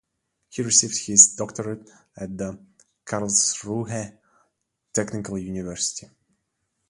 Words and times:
He 0.49 0.63
received 0.63 1.05
his 1.05 1.35
doctorate 1.35 1.87
at 2.17 2.35
the 2.35 2.57
Karlsruhe 3.05 4.17
Technical 4.91 5.37
University. 5.37 6.09